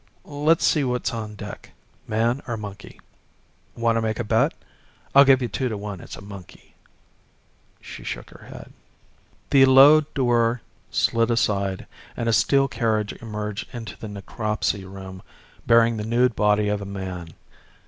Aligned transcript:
"Let's 0.25 0.65
see 0.65 0.83
what's 0.83 1.13
on 1.13 1.35
deck 1.35 1.73
man 2.07 2.41
or 2.47 2.57
monkey. 2.57 2.99
Want 3.75 3.97
to 3.97 4.01
make 4.01 4.17
a 4.19 4.23
bet? 4.23 4.51
I'll 5.13 5.25
give 5.25 5.43
you 5.43 5.47
two 5.47 5.69
to 5.69 5.77
one 5.77 6.01
it's 6.01 6.15
a 6.15 6.23
monkey." 6.23 6.73
She 7.81 8.03
shook 8.03 8.31
her 8.31 8.47
head. 8.47 8.73
The 9.51 9.65
low 9.67 10.01
door 10.01 10.61
slid 10.89 11.29
aside 11.29 11.85
and 12.17 12.27
a 12.27 12.33
steel 12.33 12.67
carriage 12.67 13.13
emerged 13.21 13.67
into 13.75 13.95
the 13.95 14.07
necropsy 14.07 14.85
room 14.85 15.21
bearing 15.67 15.97
the 15.97 16.03
nude 16.03 16.35
body 16.35 16.67
of 16.67 16.81
a 16.81 16.85
man. 16.85 17.35